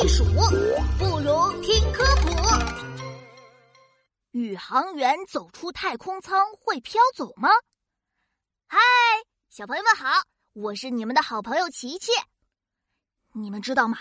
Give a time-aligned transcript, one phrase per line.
[0.00, 0.24] 避暑，
[0.98, 2.30] 不如听科普。
[4.30, 7.50] 宇航员走出太空舱会飘走吗？
[8.66, 8.78] 嗨，
[9.50, 10.22] 小朋友们好，
[10.54, 12.12] 我是你们的好朋友琪琪。
[13.34, 13.98] 你们知道吗？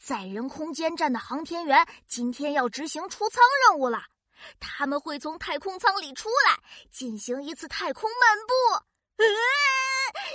[0.00, 4.04] 载人空间站的航天员今天要执行出舱任务了。
[4.58, 8.54] 他们会从太空舱里出来，进行一次太空漫步。
[9.18, 9.26] 嗯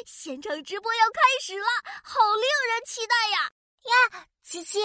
[0.06, 1.66] 现场直播要开始了，
[2.04, 3.52] 好令人期待呀！
[3.88, 4.80] 呀，琪琪，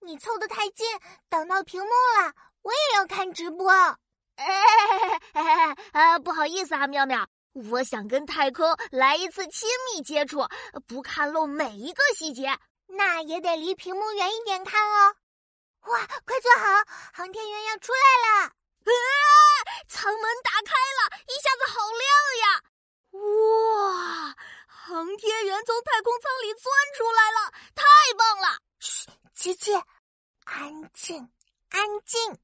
[0.00, 0.86] 你凑得太近，
[1.28, 2.32] 挡到屏幕了。
[2.62, 3.70] 我也要看直播。
[4.36, 7.26] 哎，啊，不好意思啊，妙妙，
[7.70, 10.46] 我想跟太空来一次亲密接触，
[10.86, 12.58] 不看漏每一个细节。
[12.86, 15.16] 那也得离屏幕远一点看哦。
[15.86, 16.84] 哇，快坐好，
[17.14, 17.98] 航天员要出来
[18.40, 18.46] 了！
[18.46, 18.52] 啊！
[19.88, 22.04] 舱门打开了，一下子好亮
[22.42, 22.62] 呀！
[23.12, 26.64] 哇，航天员从太空舱里钻
[26.96, 27.82] 出来了，太
[28.16, 28.58] 棒了！
[28.78, 29.74] 嘘，琪琪，
[30.44, 31.30] 安静，
[31.68, 32.36] 安静。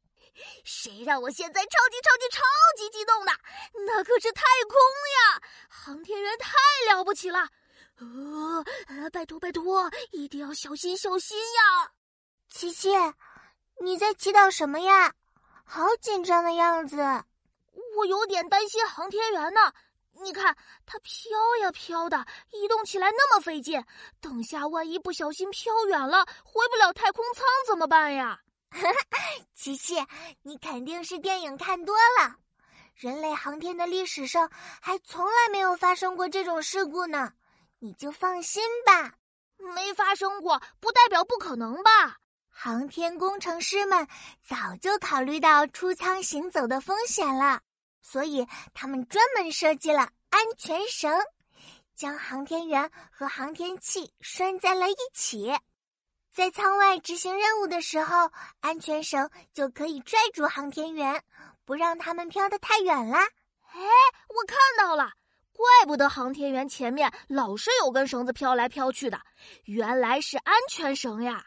[0.65, 2.43] 谁让我现在超级超级超
[2.77, 3.33] 级激动呢？
[3.87, 4.79] 那可是太空
[5.19, 6.53] 呀，航天员太
[6.93, 7.49] 了不起了！
[7.99, 11.91] 呃，拜托拜托，一定要小心小心呀！
[12.51, 12.91] 琪琪，
[13.81, 15.13] 你在祈祷什么呀？
[15.65, 16.97] 好紧张的样子，
[17.97, 19.73] 我有点担心航天员呢。
[20.23, 23.85] 你看他飘呀飘的，移动起来那么费劲，
[24.21, 28.39] 等下万一不小心飘远了，回不了太空舱怎么办呀？
[28.73, 29.95] 哈哈琪琪，
[30.43, 32.37] 你肯定是电影看多了。
[32.95, 37.33] 人类航天的历史上还从来没有发生过这种事故呢，
[37.79, 39.15] 你就放心吧。
[39.75, 42.17] 没发生过不代表不可能吧？
[42.49, 44.09] 航天工程师们
[44.43, 47.61] 早就考虑到出舱行走的风险了，
[48.01, 51.13] 所以他们专门设计了安全绳，
[51.95, 55.53] 将航天员和航天器拴在了一起。
[56.35, 58.31] 在舱外执行任务的时候，
[58.61, 61.23] 安全绳就可以拽住航天员，
[61.67, 63.21] 不让他们飘得太远啦。
[63.21, 63.81] 哎，
[64.29, 65.11] 我看到了，
[65.53, 69.21] 怪不得航天员前面老是有根绳子飘来飘去的，
[69.65, 71.45] 原来是安全绳呀。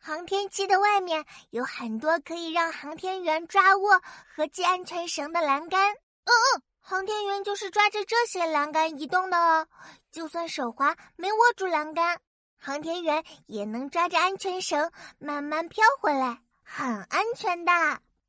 [0.00, 4.00] 航天器的外面有很多可以让航天员抓握
[4.34, 5.90] 和系安全绳的栏杆。
[5.90, 9.66] 嗯嗯，航天员就是抓着这些栏杆移动的哦。
[10.12, 12.20] 就算手滑没握住栏杆，
[12.62, 17.72] 航天员也能抓着安全绳慢慢飘回来，很安全的。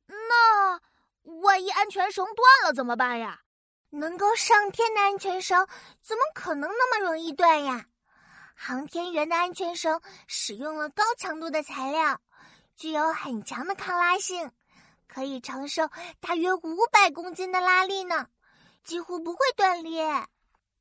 [0.06, 0.80] 那
[1.42, 3.40] 万一安全绳断了怎么办呀？
[3.90, 5.66] 能够上天的安全绳
[6.00, 7.84] 怎么可能那么容易断呀？
[8.54, 12.18] 航天员的安全绳使用了高强度的材料，
[12.74, 14.50] 具有很强的抗拉性，
[15.08, 18.28] 可以承受大约五百公斤的拉力呢，
[18.82, 20.26] 几乎不会断裂。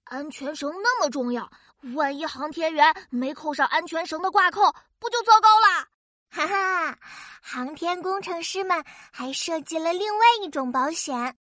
[0.05, 1.51] 安全绳那么重要，
[1.95, 4.61] 万一航天员没扣上安全绳的挂扣，
[4.99, 5.87] 不就糟糕了？
[6.29, 6.97] 哈哈，
[7.41, 11.37] 航天工程师们还设计了另外一种保险，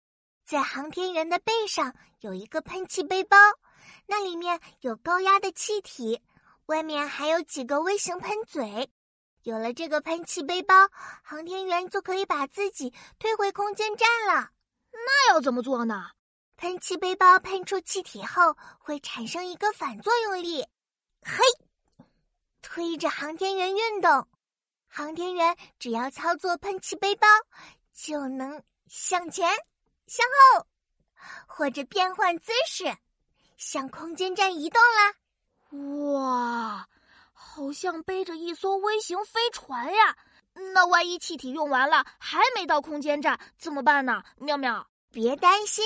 [0.45, 3.37] 在航天员的背上有一个喷气背包。
[4.05, 6.21] 那里面有高压的气体，
[6.67, 8.89] 外面还有几个微型喷嘴。
[9.43, 10.73] 有了这个喷气背包，
[11.23, 14.51] 航天员就可以把自己推回空间站了。
[14.91, 16.11] 那要怎么做呢？
[16.57, 20.65] 喷气背包喷出气体后，会产生一个反作用力，
[21.21, 21.43] 嘿，
[22.63, 24.27] 推着航天员运动。
[24.87, 27.27] 航天员只要操作喷气背包，
[27.93, 29.47] 就能向前、
[30.07, 30.25] 向
[30.55, 30.65] 后，
[31.45, 32.97] 或者变换姿势。
[33.55, 35.13] 向空间站移动啦，
[36.13, 36.87] 哇，
[37.33, 40.17] 好像背着一艘微型飞船呀！
[40.73, 44.23] 那万一气体用完了，还没到空间站怎么办呢？
[44.37, 45.83] 妙妙，别担心，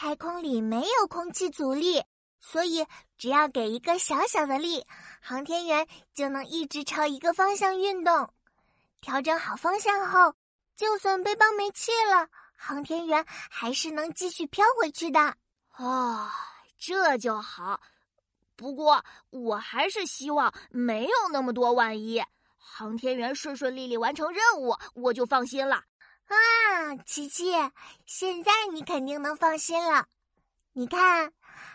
[0.00, 2.00] 太空里没有空气阻力，
[2.38, 2.86] 所以
[3.16, 4.86] 只要给一个小小的力，
[5.20, 8.32] 航天员就能一直朝一个方向运动。
[9.00, 10.36] 调整好方向后，
[10.76, 15.18] 就算背包没气了，航天员还是能继续飘回去的。
[15.72, 16.32] 啊。
[16.78, 17.80] 这就好，
[18.54, 22.22] 不过我还是希望没有那么多万一，
[22.56, 25.82] 航天员顺顺利利完成任务，我就放心了。
[26.28, 27.52] 啊，琪琪，
[28.06, 30.06] 现在你肯定能放心了。
[30.72, 31.32] 你看，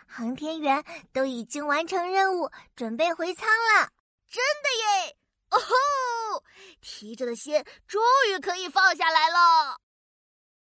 [0.08, 3.90] 航天员都已经完成任务，准备回舱了。
[4.30, 4.70] 真的
[5.10, 5.18] 耶！
[5.50, 6.44] 哦吼，
[6.82, 9.80] 提着的心终于可以放下来了。